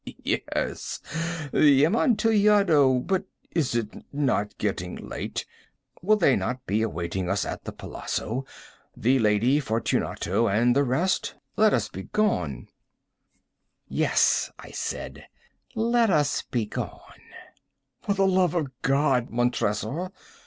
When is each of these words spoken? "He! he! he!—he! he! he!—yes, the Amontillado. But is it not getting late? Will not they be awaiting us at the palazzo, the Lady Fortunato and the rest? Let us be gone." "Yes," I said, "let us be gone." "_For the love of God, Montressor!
"He! 0.03 0.15
he! 0.23 0.31
he!—he! 0.31 0.31
he! 0.33 0.39
he!—yes, 0.53 0.99
the 1.53 1.83
Amontillado. 1.85 2.97
But 3.05 3.25
is 3.51 3.75
it 3.75 4.03
not 4.11 4.57
getting 4.57 4.95
late? 4.95 5.45
Will 6.01 6.17
not 6.19 6.59
they 6.65 6.73
be 6.77 6.81
awaiting 6.81 7.29
us 7.29 7.45
at 7.45 7.65
the 7.65 7.71
palazzo, 7.71 8.43
the 8.97 9.19
Lady 9.19 9.59
Fortunato 9.59 10.47
and 10.47 10.75
the 10.75 10.83
rest? 10.83 11.35
Let 11.55 11.75
us 11.75 11.87
be 11.87 12.01
gone." 12.05 12.67
"Yes," 13.87 14.51
I 14.57 14.71
said, 14.71 15.27
"let 15.75 16.09
us 16.09 16.41
be 16.41 16.65
gone." 16.65 17.21
"_For 18.03 18.15
the 18.15 18.25
love 18.25 18.55
of 18.55 18.71
God, 18.81 19.29
Montressor! 19.29 20.11